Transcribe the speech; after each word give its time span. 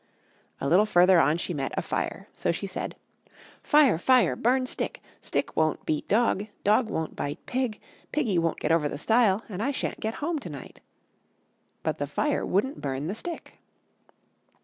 A 0.59 0.67
little 0.67 0.87
further 0.87 1.19
on 1.19 1.37
she 1.37 1.53
met 1.53 1.73
a 1.77 1.83
fire. 1.83 2.27
So 2.35 2.51
she 2.51 2.65
said: 2.65 2.95
"Fire! 3.61 3.99
fire! 3.99 4.35
burn 4.35 4.65
stick! 4.65 4.99
stick 5.21 5.55
won't 5.55 5.85
beat 5.85 6.07
dog; 6.07 6.47
dog 6.63 6.89
won't 6.89 7.15
bite 7.15 7.45
pig; 7.45 7.79
piggy 8.11 8.39
won't 8.39 8.59
get 8.59 8.71
over 8.71 8.89
the 8.89 8.97
stile; 8.97 9.43
and 9.47 9.61
I 9.61 9.71
sha'n't 9.71 9.99
get 9.99 10.15
home 10.15 10.39
to 10.39 10.49
night." 10.49 10.81
But 11.83 11.99
the 11.99 12.07
fire 12.07 12.43
wouldn't 12.43 12.81
burn 12.81 13.05
the 13.05 13.13
stick. 13.13 13.59